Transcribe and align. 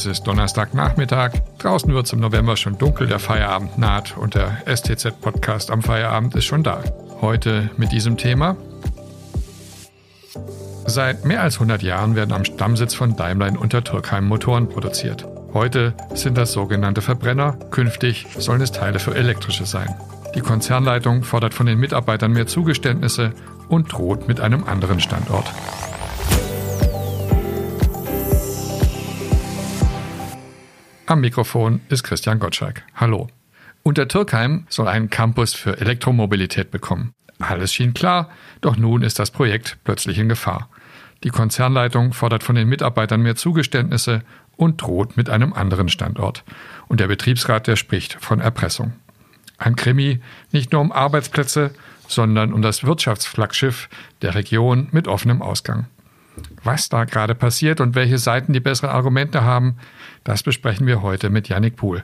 Es 0.00 0.06
ist 0.06 0.22
Donnerstagnachmittag. 0.22 1.32
Draußen 1.58 1.92
wird 1.92 2.06
es 2.06 2.12
im 2.14 2.20
November 2.20 2.56
schon 2.56 2.78
dunkel, 2.78 3.06
der 3.06 3.18
Feierabend 3.18 3.76
naht 3.76 4.16
und 4.16 4.34
der 4.34 4.62
STZ-Podcast 4.64 5.70
am 5.70 5.82
Feierabend 5.82 6.34
ist 6.36 6.46
schon 6.46 6.62
da. 6.62 6.82
Heute 7.20 7.68
mit 7.76 7.92
diesem 7.92 8.16
Thema. 8.16 8.56
Seit 10.86 11.26
mehr 11.26 11.42
als 11.42 11.56
100 11.56 11.82
Jahren 11.82 12.16
werden 12.16 12.32
am 12.32 12.46
Stammsitz 12.46 12.94
von 12.94 13.14
Daimler 13.14 13.48
in 13.48 13.58
Untertürkheim 13.58 14.26
Motoren 14.26 14.70
produziert. 14.70 15.28
Heute 15.52 15.92
sind 16.14 16.38
das 16.38 16.52
sogenannte 16.52 17.02
Verbrenner, 17.02 17.58
künftig 17.70 18.26
sollen 18.38 18.62
es 18.62 18.72
Teile 18.72 19.00
für 19.00 19.14
elektrische 19.14 19.66
sein. 19.66 19.94
Die 20.34 20.40
Konzernleitung 20.40 21.24
fordert 21.24 21.52
von 21.52 21.66
den 21.66 21.78
Mitarbeitern 21.78 22.32
mehr 22.32 22.46
Zugeständnisse 22.46 23.34
und 23.68 23.92
droht 23.92 24.28
mit 24.28 24.40
einem 24.40 24.64
anderen 24.64 24.98
Standort. 24.98 25.52
Am 31.10 31.22
Mikrofon 31.22 31.80
ist 31.88 32.04
Christian 32.04 32.38
Gottschalk. 32.38 32.84
Hallo. 32.94 33.26
Untertürkheim 33.82 34.66
soll 34.68 34.86
einen 34.86 35.10
Campus 35.10 35.54
für 35.54 35.80
Elektromobilität 35.80 36.70
bekommen. 36.70 37.14
Alles 37.40 37.74
schien 37.74 37.94
klar, 37.94 38.30
doch 38.60 38.76
nun 38.76 39.02
ist 39.02 39.18
das 39.18 39.32
Projekt 39.32 39.78
plötzlich 39.82 40.18
in 40.20 40.28
Gefahr. 40.28 40.68
Die 41.24 41.30
Konzernleitung 41.30 42.12
fordert 42.12 42.44
von 42.44 42.54
den 42.54 42.68
Mitarbeitern 42.68 43.22
mehr 43.22 43.34
Zugeständnisse 43.34 44.22
und 44.56 44.82
droht 44.82 45.16
mit 45.16 45.28
einem 45.28 45.52
anderen 45.52 45.88
Standort. 45.88 46.44
Und 46.86 47.00
der 47.00 47.08
Betriebsrat, 47.08 47.66
der 47.66 47.74
spricht 47.74 48.16
von 48.20 48.38
Erpressung. 48.38 48.92
Ein 49.58 49.74
Krimi 49.74 50.20
nicht 50.52 50.70
nur 50.70 50.80
um 50.80 50.92
Arbeitsplätze, 50.92 51.72
sondern 52.06 52.52
um 52.52 52.62
das 52.62 52.84
Wirtschaftsflaggschiff 52.84 53.88
der 54.22 54.36
Region 54.36 54.86
mit 54.92 55.08
offenem 55.08 55.42
Ausgang. 55.42 55.86
Was 56.62 56.88
da 56.88 57.04
gerade 57.04 57.34
passiert 57.34 57.80
und 57.80 57.94
welche 57.94 58.18
Seiten 58.18 58.52
die 58.52 58.60
besseren 58.60 58.90
Argumente 58.90 59.42
haben, 59.42 59.76
das 60.24 60.42
besprechen 60.42 60.86
wir 60.86 61.02
heute 61.02 61.30
mit 61.30 61.48
Yannick 61.48 61.76
Pohl, 61.76 62.02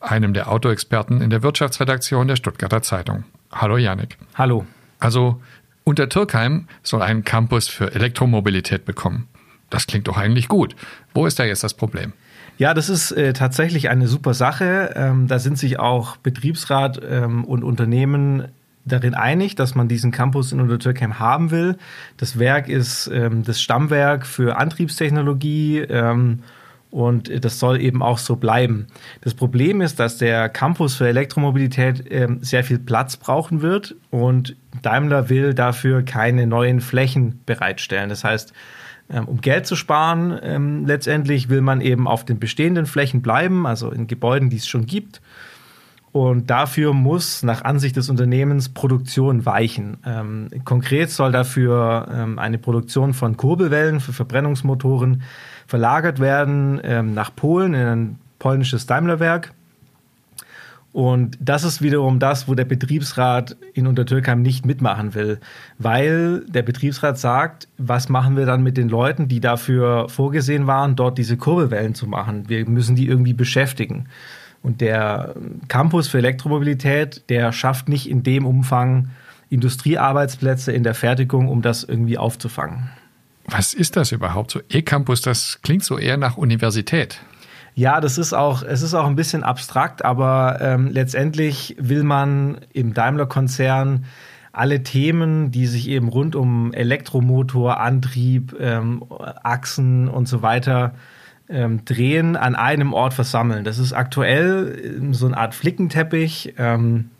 einem 0.00 0.34
der 0.34 0.50
Autoexperten 0.50 1.20
in 1.20 1.30
der 1.30 1.42
Wirtschaftsredaktion 1.42 2.28
der 2.28 2.36
Stuttgarter 2.36 2.82
Zeitung. 2.82 3.24
Hallo 3.52 3.76
Yannick. 3.76 4.18
Hallo. 4.34 4.66
Also 4.98 5.40
Untertürkheim 5.84 6.68
soll 6.82 7.02
einen 7.02 7.24
Campus 7.24 7.68
für 7.68 7.94
Elektromobilität 7.94 8.84
bekommen. 8.84 9.28
Das 9.70 9.86
klingt 9.86 10.08
doch 10.08 10.16
eigentlich 10.16 10.48
gut. 10.48 10.74
Wo 11.14 11.26
ist 11.26 11.38
da 11.38 11.44
jetzt 11.44 11.64
das 11.64 11.74
Problem? 11.74 12.12
Ja, 12.58 12.72
das 12.72 12.88
ist 12.88 13.12
äh, 13.12 13.32
tatsächlich 13.32 13.88
eine 13.90 14.06
super 14.06 14.32
Sache. 14.32 14.94
Ähm, 14.96 15.28
da 15.28 15.38
sind 15.38 15.58
sich 15.58 15.78
auch 15.78 16.16
Betriebsrat 16.16 17.00
ähm, 17.08 17.44
und 17.44 17.62
Unternehmen 17.62 18.48
darin 18.86 19.14
einig, 19.14 19.56
dass 19.56 19.74
man 19.74 19.88
diesen 19.88 20.12
Campus 20.12 20.52
in 20.52 20.60
Untertürkheim 20.60 21.18
haben 21.18 21.50
will. 21.50 21.76
Das 22.16 22.38
Werk 22.38 22.68
ist 22.68 23.10
ähm, 23.12 23.42
das 23.42 23.60
Stammwerk 23.60 24.26
für 24.26 24.56
Antriebstechnologie 24.56 25.80
ähm, 25.80 26.42
und 26.90 27.44
das 27.44 27.58
soll 27.58 27.80
eben 27.80 28.02
auch 28.02 28.18
so 28.18 28.36
bleiben. 28.36 28.86
Das 29.20 29.34
Problem 29.34 29.80
ist, 29.80 29.98
dass 29.98 30.18
der 30.18 30.48
Campus 30.48 30.94
für 30.94 31.08
Elektromobilität 31.08 32.04
ähm, 32.10 32.38
sehr 32.42 32.64
viel 32.64 32.78
Platz 32.78 33.16
brauchen 33.16 33.60
wird 33.60 33.96
und 34.10 34.56
Daimler 34.82 35.28
will 35.28 35.52
dafür 35.52 36.02
keine 36.02 36.46
neuen 36.46 36.80
Flächen 36.80 37.40
bereitstellen. 37.44 38.08
Das 38.08 38.24
heißt, 38.24 38.52
ähm, 39.10 39.26
um 39.26 39.40
Geld 39.40 39.66
zu 39.66 39.76
sparen, 39.76 40.38
ähm, 40.42 40.86
letztendlich 40.86 41.48
will 41.48 41.60
man 41.60 41.80
eben 41.80 42.06
auf 42.06 42.24
den 42.24 42.38
bestehenden 42.38 42.86
Flächen 42.86 43.20
bleiben, 43.20 43.66
also 43.66 43.90
in 43.90 44.06
Gebäuden, 44.06 44.48
die 44.48 44.56
es 44.56 44.68
schon 44.68 44.86
gibt 44.86 45.20
und 46.16 46.48
dafür 46.48 46.94
muss 46.94 47.42
nach 47.42 47.62
Ansicht 47.62 47.94
des 47.94 48.08
Unternehmens 48.08 48.70
Produktion 48.70 49.44
weichen. 49.44 49.98
Ähm, 50.06 50.48
konkret 50.64 51.10
soll 51.10 51.30
dafür 51.30 52.08
ähm, 52.10 52.38
eine 52.38 52.56
Produktion 52.56 53.12
von 53.12 53.36
Kurbelwellen 53.36 54.00
für 54.00 54.14
Verbrennungsmotoren 54.14 55.20
verlagert 55.66 56.18
werden 56.18 56.80
ähm, 56.82 57.12
nach 57.12 57.36
Polen 57.36 57.74
in 57.74 57.86
ein 57.86 58.18
polnisches 58.38 58.86
Daimlerwerk. 58.86 59.52
Und 60.94 61.36
das 61.38 61.64
ist 61.64 61.82
wiederum 61.82 62.18
das, 62.18 62.48
wo 62.48 62.54
der 62.54 62.64
Betriebsrat 62.64 63.54
in 63.74 63.86
Untertürkheim 63.86 64.40
nicht 64.40 64.64
mitmachen 64.64 65.14
will, 65.14 65.38
weil 65.78 66.46
der 66.48 66.62
Betriebsrat 66.62 67.18
sagt, 67.18 67.68
was 67.76 68.08
machen 68.08 68.38
wir 68.38 68.46
dann 68.46 68.62
mit 68.62 68.78
den 68.78 68.88
Leuten, 68.88 69.28
die 69.28 69.40
dafür 69.40 70.08
vorgesehen 70.08 70.66
waren, 70.66 70.96
dort 70.96 71.18
diese 71.18 71.36
Kurbelwellen 71.36 71.94
zu 71.94 72.06
machen? 72.06 72.48
Wir 72.48 72.66
müssen 72.66 72.96
die 72.96 73.06
irgendwie 73.06 73.34
beschäftigen. 73.34 74.06
Und 74.66 74.80
der 74.80 75.36
Campus 75.68 76.08
für 76.08 76.18
Elektromobilität, 76.18 77.22
der 77.28 77.52
schafft 77.52 77.88
nicht 77.88 78.10
in 78.10 78.24
dem 78.24 78.44
Umfang 78.44 79.10
Industriearbeitsplätze 79.48 80.72
in 80.72 80.82
der 80.82 80.96
Fertigung, 80.96 81.46
um 81.46 81.62
das 81.62 81.84
irgendwie 81.84 82.18
aufzufangen. 82.18 82.90
Was 83.44 83.74
ist 83.74 83.94
das 83.94 84.10
überhaupt? 84.10 84.50
So 84.50 84.60
E-Campus, 84.68 85.22
das 85.22 85.60
klingt 85.62 85.84
so 85.84 85.98
eher 85.98 86.16
nach 86.16 86.36
Universität. 86.36 87.20
Ja, 87.76 88.00
das 88.00 88.18
ist 88.18 88.32
auch, 88.32 88.64
es 88.64 88.82
ist 88.82 88.92
auch 88.94 89.06
ein 89.06 89.14
bisschen 89.14 89.44
abstrakt, 89.44 90.04
aber 90.04 90.58
ähm, 90.60 90.88
letztendlich 90.90 91.76
will 91.78 92.02
man 92.02 92.58
im 92.72 92.92
Daimler-Konzern 92.92 94.04
alle 94.50 94.82
Themen, 94.82 95.52
die 95.52 95.68
sich 95.68 95.86
eben 95.88 96.08
rund 96.08 96.34
um 96.34 96.72
Elektromotor, 96.72 97.78
Antrieb, 97.78 98.56
ähm, 98.58 99.04
Achsen 99.44 100.08
und 100.08 100.26
so 100.26 100.42
weiter 100.42 100.96
ähm, 101.48 101.84
Drehen 101.84 102.36
an 102.36 102.54
einem 102.54 102.92
Ort 102.92 103.14
versammeln. 103.14 103.64
Das 103.64 103.78
ist 103.78 103.92
aktuell 103.92 104.96
ähm, 104.98 105.14
so 105.14 105.26
eine 105.26 105.36
Art 105.36 105.54
Flickenteppich, 105.54 106.54
ähm, 106.58 107.10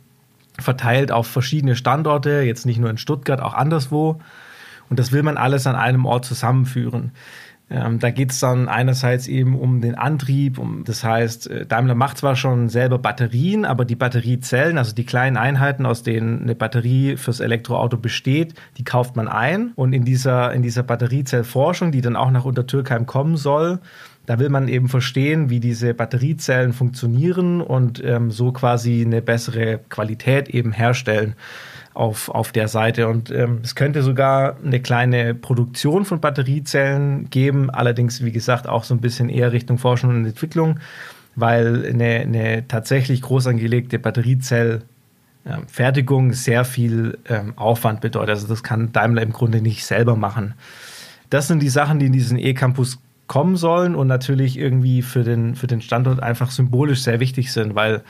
verteilt 0.59 1.13
auf 1.13 1.27
verschiedene 1.27 1.77
Standorte, 1.77 2.41
jetzt 2.41 2.67
nicht 2.67 2.79
nur 2.79 2.91
in 2.91 2.99
Stuttgart, 2.99 3.41
auch 3.41 3.55
anderswo. 3.55 4.21
Und 4.89 4.99
das 4.99 5.13
will 5.13 5.23
man 5.23 5.37
alles 5.37 5.67
an 5.67 5.77
einem 5.77 6.07
Ort 6.07 6.25
zusammenführen. 6.25 7.13
Ähm, 7.69 7.99
da 7.99 8.11
geht 8.11 8.31
es 8.31 8.39
dann 8.39 8.69
einerseits 8.69 9.27
eben 9.27 9.59
um 9.59 9.81
den 9.81 9.97
Antrieb, 9.97 10.57
um, 10.57 10.85
das 10.85 11.03
heißt, 11.03 11.51
äh, 11.51 11.67
Daimler 11.67 11.97
macht 11.97 12.19
zwar 12.19 12.37
schon 12.37 12.69
selber 12.69 12.99
Batterien, 12.99 13.65
aber 13.65 13.85
die 13.85 13.97
Batteriezellen, 13.97 14.79
also 14.79 14.95
die 14.95 15.05
kleinen 15.05 15.37
Einheiten, 15.37 15.85
aus 15.85 16.05
denen 16.05 16.43
eine 16.43 16.55
Batterie 16.55 17.17
fürs 17.17 17.41
Elektroauto 17.41 17.97
besteht, 17.97 18.55
die 18.77 18.85
kauft 18.85 19.17
man 19.17 19.27
ein. 19.27 19.73
Und 19.75 19.95
in 19.95 20.05
dieser, 20.05 20.53
in 20.53 20.63
dieser 20.63 20.85
Batteriezellforschung, 20.85 21.91
die 21.91 22.03
dann 22.03 22.15
auch 22.15 22.31
nach 22.31 22.45
Untertürkheim 22.45 23.05
kommen 23.05 23.37
soll, 23.37 23.81
da 24.27 24.39
will 24.41 24.49
man 24.49 24.69
eben 24.69 24.89
verstehen, 24.89 25.51
wie 25.51 25.61
diese 25.61 25.95
Batteriezellen 25.95 26.73
funktionieren 26.73 27.61
und 27.61 28.03
ähm, 28.05 28.33
so 28.33 28.51
quasi 28.53 29.03
eine 29.05 29.21
bessere 29.23 29.79
Qualität 29.89 30.49
eben 30.49 30.73
herstellen 30.73 31.35
auf, 31.95 32.29
auf 32.29 32.53
der 32.53 32.69
Seite. 32.69 33.09
Und 33.09 33.31
ähm, 33.31 33.61
es 33.63 33.75
könnte 33.77 34.03
sogar 34.03 34.59
eine 34.63 34.81
kleine 34.81 35.35
Produktion 35.35 36.05
von 36.05 36.21
Batteriezellen 36.21 37.31
geben, 37.31 37.71
allerdings, 37.71 38.23
wie 38.25 38.33
gesagt, 38.33 38.69
auch 38.69 38.85
so 38.85 38.95
ein 38.95 39.01
bisschen 39.01 39.29
eher 39.29 39.53
Richtung 39.53 39.79
Forschung 39.79 40.11
und 40.11 40.27
Entwicklung, 40.27 40.81
weil 41.37 41.87
eine, 41.87 42.21
eine 42.21 42.69
tatsächlich 42.69 43.23
groß 43.23 43.47
angelegte 43.47 44.01
Batteriezellfertigung 44.01 46.33
sehr 46.33 46.65
viel 46.65 47.19
ähm, 47.29 47.53
Aufwand 47.57 48.01
bedeutet. 48.01 48.31
Also 48.31 48.49
das 48.49 48.65
kann 48.65 48.91
Daimler 48.93 49.23
im 49.23 49.33
Grunde 49.33 49.63
nicht 49.63 49.87
selber 49.87 50.17
machen. 50.17 50.55
Das 51.31 51.49
sind 51.49 51.63
die 51.63 51.69
Sachen, 51.69 51.99
die 51.99 52.07
in 52.07 52.13
diesen 52.13 52.39
E-Campus 52.39 52.99
kommen 53.27 53.57
sollen 53.57 53.95
und 53.95 54.07
natürlich 54.07 54.59
irgendwie 54.59 55.03
für 55.03 55.25
den, 55.25 55.55
für 55.55 55.67
den 55.67 55.81
Standort 55.81 56.23
einfach 56.23 56.51
symbolisch 56.51 57.03
sehr 57.03 57.21
wichtig 57.21 57.53
sind, 57.53 57.75
weil 57.75 58.03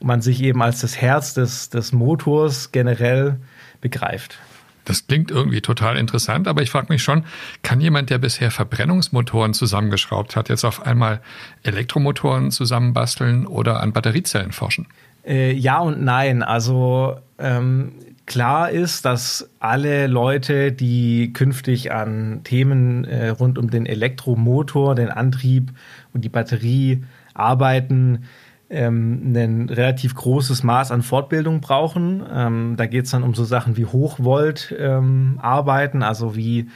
man 0.00 0.20
sich 0.20 0.42
eben 0.42 0.62
als 0.62 0.80
das 0.80 1.00
Herz 1.00 1.34
des, 1.34 1.70
des 1.70 1.92
Motors 1.92 2.72
generell 2.72 3.38
begreift. 3.80 4.38
Das 4.84 5.06
klingt 5.06 5.32
irgendwie 5.32 5.60
total 5.60 5.96
interessant, 5.96 6.46
aber 6.46 6.62
ich 6.62 6.70
frage 6.70 6.86
mich 6.90 7.02
schon, 7.02 7.24
kann 7.62 7.80
jemand, 7.80 8.08
der 8.08 8.18
bisher 8.18 8.52
Verbrennungsmotoren 8.52 9.52
zusammengeschraubt 9.52 10.36
hat, 10.36 10.48
jetzt 10.48 10.64
auf 10.64 10.86
einmal 10.86 11.20
Elektromotoren 11.64 12.52
zusammenbasteln 12.52 13.46
oder 13.46 13.80
an 13.80 13.92
Batteriezellen 13.92 14.52
forschen? 14.52 14.86
Äh, 15.26 15.52
ja 15.52 15.80
und 15.80 16.02
nein. 16.02 16.44
Also 16.44 17.16
ähm, 17.38 17.92
Klar 18.26 18.70
ist, 18.70 19.04
dass 19.04 19.48
alle 19.60 20.08
Leute, 20.08 20.72
die 20.72 21.32
künftig 21.32 21.92
an 21.92 22.40
Themen 22.42 23.04
äh, 23.04 23.28
rund 23.28 23.56
um 23.56 23.70
den 23.70 23.86
Elektromotor, 23.86 24.96
den 24.96 25.10
Antrieb 25.10 25.72
und 26.12 26.24
die 26.24 26.28
Batterie 26.28 27.04
arbeiten, 27.34 28.24
ähm, 28.68 29.32
ein 29.32 29.68
relativ 29.68 30.16
großes 30.16 30.64
Maß 30.64 30.90
an 30.90 31.02
Fortbildung 31.02 31.60
brauchen. 31.60 32.24
Ähm, 32.28 32.74
da 32.76 32.86
geht 32.86 33.04
es 33.04 33.12
dann 33.12 33.22
um 33.22 33.32
so 33.32 33.44
Sachen 33.44 33.76
wie 33.76 33.86
Hochvolt 33.86 34.74
ähm, 34.76 35.38
arbeiten, 35.40 36.02
also 36.02 36.34
wie 36.34 36.68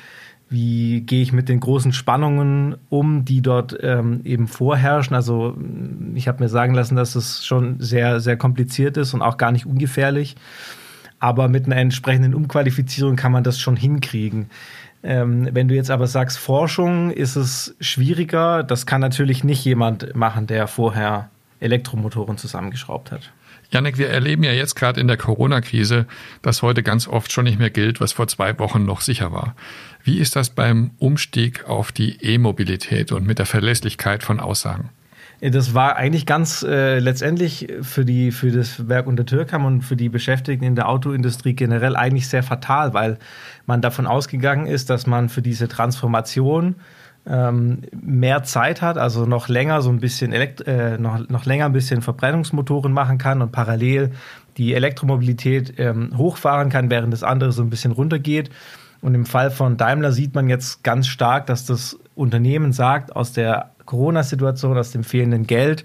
wie 0.52 1.02
gehe 1.02 1.22
ich 1.22 1.32
mit 1.32 1.48
den 1.48 1.60
großen 1.60 1.92
Spannungen 1.92 2.76
um, 2.88 3.24
die 3.24 3.40
dort 3.40 3.78
ähm, 3.82 4.20
eben 4.24 4.48
vorherrschen. 4.48 5.14
Also 5.14 5.56
ich 6.16 6.26
habe 6.26 6.42
mir 6.42 6.48
sagen 6.48 6.74
lassen, 6.74 6.96
dass 6.96 7.14
es 7.14 7.46
schon 7.46 7.76
sehr, 7.78 8.18
sehr 8.18 8.36
kompliziert 8.36 8.96
ist 8.96 9.14
und 9.14 9.22
auch 9.22 9.36
gar 9.36 9.52
nicht 9.52 9.64
ungefährlich 9.64 10.34
aber 11.20 11.48
mit 11.48 11.66
einer 11.66 11.76
entsprechenden 11.76 12.34
Umqualifizierung 12.34 13.14
kann 13.14 13.30
man 13.30 13.44
das 13.44 13.60
schon 13.60 13.76
hinkriegen. 13.76 14.50
Ähm, 15.02 15.48
wenn 15.52 15.68
du 15.68 15.74
jetzt 15.74 15.90
aber 15.90 16.06
sagst, 16.06 16.38
Forschung 16.38 17.10
ist 17.10 17.36
es 17.36 17.74
schwieriger, 17.80 18.62
das 18.62 18.86
kann 18.86 19.00
natürlich 19.00 19.44
nicht 19.44 19.64
jemand 19.64 20.14
machen, 20.16 20.46
der 20.46 20.66
vorher 20.66 21.30
Elektromotoren 21.60 22.36
zusammengeschraubt 22.36 23.12
hat. 23.12 23.32
Janik, 23.70 23.98
wir 23.98 24.08
erleben 24.08 24.42
ja 24.42 24.52
jetzt 24.52 24.74
gerade 24.74 25.00
in 25.00 25.06
der 25.06 25.16
Corona-Krise, 25.16 26.06
dass 26.42 26.62
heute 26.62 26.82
ganz 26.82 27.06
oft 27.06 27.30
schon 27.30 27.44
nicht 27.44 27.58
mehr 27.58 27.70
gilt, 27.70 28.00
was 28.00 28.12
vor 28.12 28.26
zwei 28.26 28.58
Wochen 28.58 28.84
noch 28.84 29.00
sicher 29.00 29.30
war. 29.32 29.54
Wie 30.02 30.18
ist 30.18 30.34
das 30.34 30.50
beim 30.50 30.90
Umstieg 30.98 31.64
auf 31.66 31.92
die 31.92 32.16
E-Mobilität 32.20 33.12
und 33.12 33.26
mit 33.26 33.38
der 33.38 33.46
Verlässlichkeit 33.46 34.24
von 34.24 34.40
Aussagen? 34.40 34.90
Das 35.40 35.72
war 35.72 35.96
eigentlich 35.96 36.26
ganz 36.26 36.62
äh, 36.62 36.98
letztendlich 36.98 37.68
für, 37.80 38.04
die, 38.04 38.30
für 38.30 38.50
das 38.50 38.88
Werk 38.88 39.06
unter 39.06 39.24
Türkam 39.24 39.64
und 39.64 39.80
für 39.80 39.96
die 39.96 40.10
Beschäftigten 40.10 40.64
in 40.64 40.74
der 40.74 40.88
Autoindustrie 40.88 41.54
generell 41.54 41.96
eigentlich 41.96 42.28
sehr 42.28 42.42
fatal, 42.42 42.92
weil 42.92 43.18
man 43.64 43.80
davon 43.80 44.06
ausgegangen 44.06 44.66
ist, 44.66 44.90
dass 44.90 45.06
man 45.06 45.30
für 45.30 45.40
diese 45.40 45.66
Transformation 45.66 46.74
ähm, 47.26 47.82
mehr 47.92 48.42
Zeit 48.42 48.82
hat, 48.82 48.98
also 48.98 49.24
noch 49.24 49.48
länger 49.48 49.80
so 49.80 49.90
ein 49.90 50.00
bisschen 50.00 50.32
Elekt 50.32 50.66
äh, 50.66 50.98
noch, 50.98 51.26
noch 51.28 51.46
länger 51.46 51.66
ein 51.66 51.72
bisschen 51.72 52.02
Verbrennungsmotoren 52.02 52.92
machen 52.92 53.18
kann 53.18 53.40
und 53.40 53.52
parallel 53.52 54.12
die 54.56 54.74
Elektromobilität 54.74 55.74
ähm, 55.78 56.16
hochfahren 56.16 56.68
kann, 56.68 56.90
während 56.90 57.12
das 57.12 57.22
andere 57.22 57.52
so 57.52 57.62
ein 57.62 57.70
bisschen 57.70 57.92
runtergeht. 57.92 58.50
Und 59.02 59.14
im 59.14 59.26
Fall 59.26 59.50
von 59.50 59.76
Daimler 59.76 60.12
sieht 60.12 60.34
man 60.34 60.48
jetzt 60.48 60.82
ganz 60.84 61.06
stark, 61.06 61.46
dass 61.46 61.64
das 61.64 61.98
Unternehmen 62.14 62.72
sagt, 62.72 63.16
aus 63.16 63.32
der 63.32 63.70
Corona-Situation, 63.86 64.76
aus 64.76 64.92
dem 64.92 65.04
fehlenden 65.04 65.46
Geld, 65.46 65.84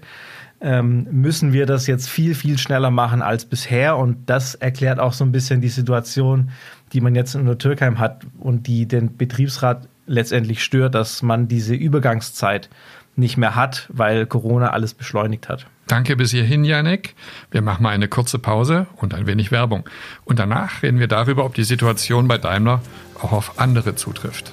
ähm, 0.60 1.06
müssen 1.10 1.52
wir 1.52 1.66
das 1.66 1.86
jetzt 1.86 2.08
viel, 2.08 2.34
viel 2.34 2.58
schneller 2.58 2.90
machen 2.90 3.22
als 3.22 3.44
bisher. 3.44 3.96
Und 3.96 4.28
das 4.28 4.54
erklärt 4.54 4.98
auch 4.98 5.12
so 5.12 5.24
ein 5.24 5.32
bisschen 5.32 5.60
die 5.60 5.68
Situation, 5.68 6.50
die 6.92 7.00
man 7.00 7.14
jetzt 7.14 7.34
in 7.34 7.46
der 7.46 7.58
Türkheim 7.58 7.98
hat 7.98 8.26
und 8.38 8.66
die 8.66 8.86
den 8.86 9.16
Betriebsrat 9.16 9.88
letztendlich 10.06 10.62
stört, 10.62 10.94
dass 10.94 11.22
man 11.22 11.48
diese 11.48 11.74
Übergangszeit 11.74 12.70
nicht 13.16 13.36
mehr 13.36 13.54
hat, 13.54 13.88
weil 13.92 14.26
Corona 14.26 14.70
alles 14.70 14.94
beschleunigt 14.94 15.48
hat. 15.48 15.66
Danke 15.86 16.16
bis 16.16 16.32
hierhin, 16.32 16.64
Janik. 16.64 17.14
Wir 17.52 17.62
machen 17.62 17.84
mal 17.84 17.90
eine 17.90 18.08
kurze 18.08 18.40
Pause 18.40 18.88
und 18.96 19.14
ein 19.14 19.26
wenig 19.26 19.52
Werbung. 19.52 19.88
Und 20.24 20.38
danach 20.40 20.82
reden 20.82 20.98
wir 20.98 21.06
darüber, 21.06 21.44
ob 21.44 21.54
die 21.54 21.64
Situation 21.64 22.26
bei 22.26 22.38
Daimler 22.38 22.82
auch 23.20 23.32
auf 23.32 23.60
andere 23.60 23.94
zutrifft. 23.94 24.52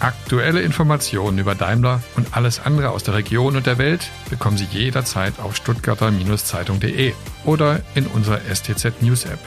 Aktuelle 0.00 0.62
Informationen 0.62 1.38
über 1.38 1.54
Daimler 1.54 2.02
und 2.16 2.36
alles 2.36 2.58
andere 2.58 2.90
aus 2.90 3.04
der 3.04 3.14
Region 3.14 3.54
und 3.54 3.66
der 3.66 3.78
Welt 3.78 4.10
bekommen 4.30 4.56
Sie 4.56 4.64
jederzeit 4.64 5.38
auf 5.38 5.54
stuttgarter-zeitung.de 5.54 7.12
oder 7.44 7.80
in 7.94 8.08
unserer 8.08 8.40
STZ 8.52 9.00
News 9.00 9.26
App. 9.26 9.38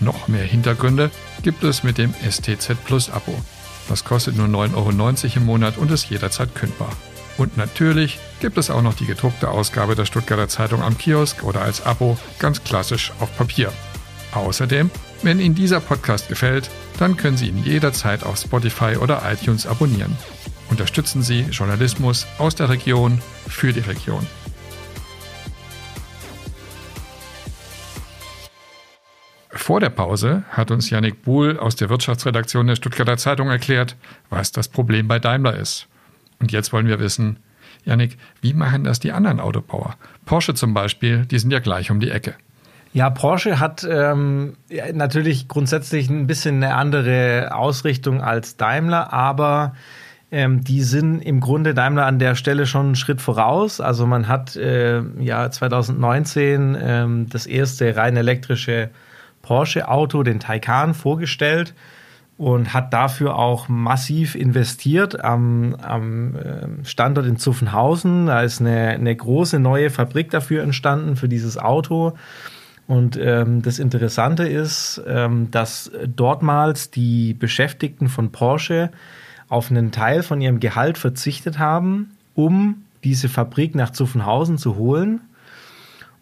Noch 0.00 0.28
mehr 0.28 0.44
Hintergründe 0.44 1.10
gibt 1.42 1.64
es 1.64 1.82
mit 1.82 1.96
dem 1.96 2.12
STZ 2.12 2.76
Plus 2.84 3.08
Abo. 3.08 3.40
Das 3.88 4.04
kostet 4.04 4.36
nur 4.36 4.48
9,90 4.48 4.74
Euro 4.74 5.36
im 5.36 5.46
Monat 5.46 5.78
und 5.78 5.90
ist 5.90 6.10
jederzeit 6.10 6.54
kündbar. 6.54 6.90
Und 7.36 7.56
natürlich 7.56 8.18
gibt 8.40 8.58
es 8.58 8.70
auch 8.70 8.82
noch 8.82 8.94
die 8.94 9.06
gedruckte 9.06 9.48
Ausgabe 9.48 9.94
der 9.94 10.04
Stuttgarter 10.04 10.48
Zeitung 10.48 10.82
am 10.82 10.96
Kiosk 10.96 11.42
oder 11.42 11.62
als 11.62 11.84
Abo 11.84 12.16
ganz 12.38 12.62
klassisch 12.62 13.12
auf 13.18 13.36
Papier. 13.36 13.72
Außerdem, 14.32 14.90
wenn 15.22 15.40
Ihnen 15.40 15.54
dieser 15.54 15.80
Podcast 15.80 16.28
gefällt, 16.28 16.70
dann 16.98 17.16
können 17.16 17.36
Sie 17.36 17.48
ihn 17.48 17.64
jederzeit 17.64 18.24
auf 18.24 18.36
Spotify 18.36 18.96
oder 18.96 19.22
iTunes 19.30 19.66
abonnieren. 19.66 20.16
Unterstützen 20.70 21.22
Sie 21.22 21.40
Journalismus 21.50 22.26
aus 22.38 22.54
der 22.54 22.68
Region 22.68 23.20
für 23.48 23.72
die 23.72 23.80
Region. 23.80 24.26
Vor 29.50 29.80
der 29.80 29.90
Pause 29.90 30.44
hat 30.50 30.70
uns 30.70 30.90
Yannick 30.90 31.22
Buhl 31.22 31.58
aus 31.58 31.74
der 31.76 31.88
Wirtschaftsredaktion 31.88 32.66
der 32.66 32.76
Stuttgarter 32.76 33.16
Zeitung 33.16 33.48
erklärt, 33.48 33.96
was 34.28 34.52
das 34.52 34.68
Problem 34.68 35.08
bei 35.08 35.18
Daimler 35.18 35.56
ist. 35.56 35.88
Und 36.44 36.52
jetzt 36.52 36.74
wollen 36.74 36.86
wir 36.86 37.00
wissen, 37.00 37.38
Yannick, 37.86 38.18
wie 38.42 38.52
machen 38.52 38.84
das 38.84 39.00
die 39.00 39.12
anderen 39.12 39.40
Autobauer? 39.40 39.96
Porsche 40.26 40.52
zum 40.52 40.74
Beispiel, 40.74 41.24
die 41.24 41.38
sind 41.38 41.50
ja 41.50 41.58
gleich 41.58 41.90
um 41.90 42.00
die 42.00 42.10
Ecke. 42.10 42.34
Ja, 42.92 43.08
Porsche 43.08 43.60
hat 43.60 43.82
ähm, 43.90 44.58
natürlich 44.92 45.48
grundsätzlich 45.48 46.10
ein 46.10 46.26
bisschen 46.26 46.62
eine 46.62 46.74
andere 46.74 47.54
Ausrichtung 47.54 48.20
als 48.20 48.58
Daimler, 48.58 49.10
aber 49.10 49.74
ähm, 50.30 50.62
die 50.62 50.82
sind 50.82 51.22
im 51.22 51.40
Grunde 51.40 51.72
Daimler 51.72 52.04
an 52.04 52.18
der 52.18 52.34
Stelle 52.34 52.66
schon 52.66 52.84
einen 52.88 52.96
Schritt 52.96 53.22
voraus. 53.22 53.80
Also 53.80 54.06
man 54.06 54.28
hat 54.28 54.54
äh, 54.56 55.00
ja 55.18 55.50
2019 55.50 56.76
ähm, 56.78 57.26
das 57.30 57.46
erste 57.46 57.96
rein 57.96 58.18
elektrische 58.18 58.90
Porsche-Auto, 59.40 60.22
den 60.22 60.40
Taycan, 60.40 60.92
vorgestellt 60.92 61.72
und 62.36 62.74
hat 62.74 62.92
dafür 62.92 63.36
auch 63.36 63.68
massiv 63.68 64.34
investiert 64.34 65.22
am, 65.22 65.76
am 65.80 66.34
ähm, 66.36 66.84
Standort 66.84 67.26
in 67.26 67.36
Zuffenhausen. 67.36 68.26
Da 68.26 68.42
ist 68.42 68.60
eine, 68.60 68.88
eine 68.88 69.14
große 69.14 69.60
neue 69.60 69.90
Fabrik 69.90 70.30
dafür 70.30 70.62
entstanden, 70.62 71.16
für 71.16 71.28
dieses 71.28 71.58
Auto. 71.58 72.14
Und 72.86 73.16
ähm, 73.16 73.62
das 73.62 73.78
Interessante 73.78 74.46
ist, 74.48 75.00
ähm, 75.06 75.50
dass 75.50 75.90
dortmals 76.06 76.90
die 76.90 77.34
Beschäftigten 77.34 78.08
von 78.08 78.30
Porsche 78.30 78.90
auf 79.48 79.70
einen 79.70 79.92
Teil 79.92 80.22
von 80.22 80.40
ihrem 80.40 80.60
Gehalt 80.60 80.98
verzichtet 80.98 81.58
haben, 81.58 82.10
um 82.34 82.84
diese 83.04 83.28
Fabrik 83.28 83.74
nach 83.74 83.90
Zuffenhausen 83.90 84.58
zu 84.58 84.76
holen. 84.76 85.20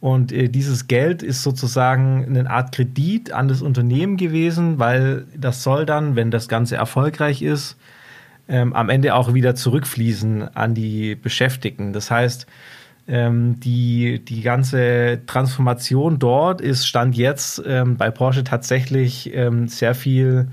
Und 0.02 0.32
äh, 0.32 0.49
dieses 0.49 0.88
Geld 0.88 1.22
ist 1.22 1.44
sozusagen 1.44 2.25
eine 2.26 2.50
Art 2.50 2.75
Kredit 2.75 3.31
an 3.31 3.46
das 3.46 3.62
Unternehmen 3.62 4.16
gewesen, 4.16 4.81
weil 4.81 5.26
das 5.37 5.62
soll 5.62 5.87
dann, 5.87 6.16
wenn 6.16 6.32
das 6.32 6.49
Ganze 6.49 6.75
erfolgreich 6.75 7.40
ist, 7.40 7.76
ähm, 8.49 8.72
am 8.72 8.88
Ende 8.88 9.14
auch 9.14 9.32
wieder 9.32 9.54
zurückfließen 9.54 10.56
an 10.56 10.75
die 10.75 11.14
Beschäftigten. 11.14 11.93
Das 11.93 12.10
heißt, 12.10 12.49
ähm, 13.06 13.60
die, 13.60 14.25
die 14.25 14.43
ganze 14.43 15.20
Transformation 15.28 16.19
dort 16.19 16.60
ist 16.60 16.84
Stand 16.84 17.16
jetzt 17.16 17.62
ähm, 17.64 17.96
bei 17.96 18.10
Porsche 18.10 18.43
tatsächlich 18.43 19.32
ähm, 19.32 19.69
sehr 19.69 19.94
viel 19.94 20.49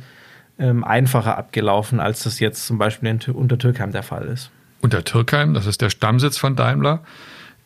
ähm, 0.60 0.84
einfacher 0.84 1.40
abgelaufen, 1.40 2.00
als 2.00 2.22
das 2.22 2.40
jetzt 2.40 2.68
zum 2.68 2.78
Beispiel 2.78 3.10
in, 3.10 3.34
unter 3.34 3.57
Türkheim 3.57 3.92
der 3.92 4.04
Fall 4.04 4.28
ist. 4.28 4.51
Unter 4.81 5.04
Türkheim, 5.04 5.56
das 5.56 5.66
ist 5.66 5.81
der 5.81 5.90
Stammsitz 5.90 6.38
von 6.38 6.56
Daimler. 6.56 7.01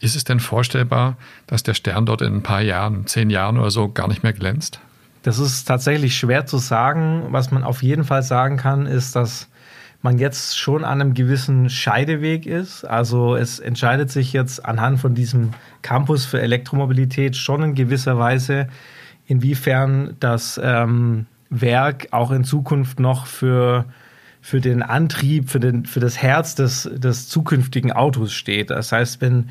Ist 0.04 0.18
es 0.18 0.26
denn 0.26 0.42
vorstellbar, 0.42 1.16
dass 1.48 1.64
der 1.64 1.76
Stern 1.76 2.06
dort 2.06 2.22
in 2.22 2.36
ein 2.36 2.44
paar 2.44 2.60
Jahren, 2.60 3.08
zehn 3.08 3.30
Jahren 3.30 3.58
oder 3.58 3.72
so, 3.72 3.88
gar 3.88 4.10
nicht 4.10 4.22
mehr 4.22 4.34
glänzt? 4.34 4.82
Das 5.22 5.40
ist 5.40 5.64
tatsächlich 5.64 6.18
schwer 6.18 6.46
zu 6.46 6.58
sagen. 6.58 7.28
Was 7.30 7.52
man 7.52 7.64
auf 7.64 7.82
jeden 7.82 8.04
Fall 8.04 8.22
sagen 8.22 8.58
kann, 8.58 8.86
ist, 8.86 9.16
dass 9.16 9.48
man 10.02 10.18
jetzt 10.18 10.60
schon 10.60 10.84
an 10.84 11.00
einem 11.00 11.14
gewissen 11.14 11.70
Scheideweg 11.70 12.46
ist. 12.46 12.84
Also 12.84 13.38
es 13.38 13.60
entscheidet 13.60 14.12
sich 14.12 14.34
jetzt 14.34 14.66
anhand 14.66 15.00
von 15.00 15.16
diesem 15.16 15.52
Campus 15.84 16.26
für 16.26 16.42
Elektromobilität 16.42 17.38
schon 17.38 17.64
in 17.64 17.74
gewisser 17.74 18.20
Weise, 18.20 18.68
inwiefern 19.26 20.18
das 20.20 20.60
ähm, 20.62 21.28
Werk 21.50 22.10
auch 22.12 22.32
in 22.32 22.44
Zukunft 22.44 23.00
noch 23.00 23.26
für, 23.26 23.86
für 24.42 24.60
den 24.60 24.84
Antrieb, 24.84 25.50
für, 25.50 25.62
den, 25.62 25.86
für 25.86 26.02
das 26.02 26.22
Herz 26.22 26.56
des, 26.56 26.90
des 26.94 27.30
zukünftigen 27.30 27.94
Autos 27.94 28.34
steht. 28.34 28.70
Das 28.70 28.92
heißt, 28.92 29.22
wenn, 29.22 29.50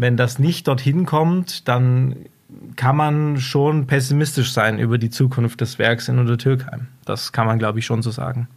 wenn 0.00 0.16
das 0.16 0.38
nicht 0.38 0.66
dorthin 0.66 1.04
kommt, 1.04 1.68
dann 1.68 2.16
kann 2.76 2.96
man 2.96 3.38
schon 3.38 3.86
pessimistisch 3.86 4.52
sein 4.52 4.78
über 4.78 4.96
die 4.96 5.10
Zukunft 5.10 5.60
des 5.60 5.78
Werks 5.78 6.08
in 6.08 6.18
Untertürkheim. 6.18 6.88
Das 7.04 7.32
kann 7.32 7.46
man, 7.46 7.58
glaube 7.58 7.78
ich, 7.78 7.86
schon 7.86 8.02
so 8.02 8.10
sagen. 8.10 8.48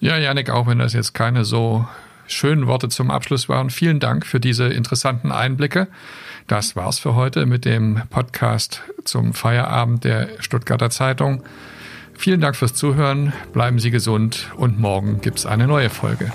Ja, 0.00 0.18
Janik, 0.18 0.50
auch 0.50 0.66
wenn 0.66 0.78
das 0.78 0.92
jetzt 0.92 1.14
keine 1.14 1.44
so 1.44 1.86
schönen 2.26 2.66
Worte 2.66 2.88
zum 2.88 3.10
Abschluss 3.10 3.48
waren, 3.48 3.70
vielen 3.70 4.00
Dank 4.00 4.26
für 4.26 4.40
diese 4.40 4.66
interessanten 4.66 5.30
Einblicke. 5.30 5.86
Das 6.48 6.74
war's 6.74 6.98
für 6.98 7.14
heute 7.14 7.46
mit 7.46 7.64
dem 7.64 8.02
Podcast 8.10 8.82
zum 9.04 9.32
Feierabend 9.32 10.02
der 10.02 10.28
Stuttgarter 10.40 10.90
Zeitung. 10.90 11.44
Vielen 12.14 12.40
Dank 12.40 12.56
fürs 12.56 12.74
Zuhören, 12.74 13.32
bleiben 13.52 13.78
Sie 13.78 13.92
gesund 13.92 14.48
und 14.56 14.80
morgen 14.80 15.20
gibt's 15.20 15.46
eine 15.46 15.68
neue 15.68 15.88
Folge. 15.88 16.32